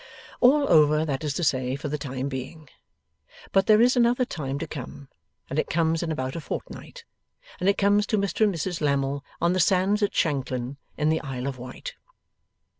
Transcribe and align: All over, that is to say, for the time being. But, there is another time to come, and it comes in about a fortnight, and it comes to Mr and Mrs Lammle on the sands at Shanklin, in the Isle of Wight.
All 0.39 0.67
over, 0.67 1.05
that 1.05 1.23
is 1.23 1.35
to 1.35 1.43
say, 1.43 1.75
for 1.75 1.87
the 1.87 1.97
time 1.99 2.27
being. 2.27 2.67
But, 3.51 3.67
there 3.67 3.79
is 3.79 3.95
another 3.95 4.25
time 4.25 4.57
to 4.57 4.65
come, 4.65 5.09
and 5.47 5.59
it 5.59 5.69
comes 5.69 6.01
in 6.01 6.11
about 6.11 6.35
a 6.35 6.41
fortnight, 6.41 7.05
and 7.59 7.69
it 7.69 7.77
comes 7.77 8.07
to 8.07 8.17
Mr 8.17 8.45
and 8.45 8.55
Mrs 8.55 8.81
Lammle 8.81 9.23
on 9.39 9.53
the 9.53 9.59
sands 9.59 10.01
at 10.01 10.15
Shanklin, 10.15 10.77
in 10.97 11.09
the 11.09 11.21
Isle 11.21 11.45
of 11.45 11.59
Wight. 11.59 11.93